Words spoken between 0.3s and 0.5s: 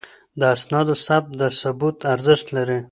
د